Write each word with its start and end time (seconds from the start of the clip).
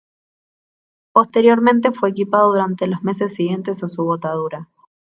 Posteriormente 1.13 1.91
fue 1.91 2.09
equipado 2.09 2.47
durante 2.47 2.87
los 2.87 3.03
meses 3.03 3.35
siguientes 3.35 3.83
a 3.83 3.87
su 3.87 4.03
botadura. 4.03 4.67